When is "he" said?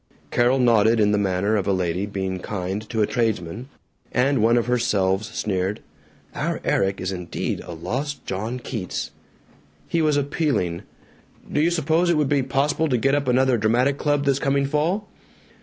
9.87-10.01